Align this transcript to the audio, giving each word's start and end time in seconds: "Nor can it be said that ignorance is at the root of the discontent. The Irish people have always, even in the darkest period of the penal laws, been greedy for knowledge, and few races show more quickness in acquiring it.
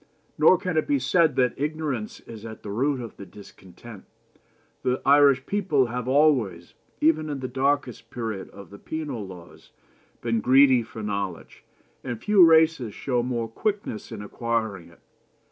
"Nor 0.35 0.57
can 0.57 0.77
it 0.77 0.87
be 0.87 0.97
said 0.97 1.35
that 1.35 1.53
ignorance 1.61 2.21
is 2.21 2.43
at 2.43 2.63
the 2.63 2.71
root 2.71 2.99
of 3.01 3.17
the 3.17 3.25
discontent. 3.27 4.05
The 4.81 4.99
Irish 5.05 5.45
people 5.45 5.85
have 5.85 6.07
always, 6.07 6.73
even 7.01 7.29
in 7.29 7.39
the 7.39 7.47
darkest 7.47 8.09
period 8.09 8.49
of 8.49 8.71
the 8.71 8.79
penal 8.79 9.27
laws, 9.27 9.69
been 10.21 10.41
greedy 10.41 10.81
for 10.81 11.03
knowledge, 11.03 11.63
and 12.03 12.19
few 12.19 12.43
races 12.43 12.95
show 12.95 13.21
more 13.21 13.47
quickness 13.47 14.11
in 14.11 14.23
acquiring 14.23 14.89
it. 14.89 15.01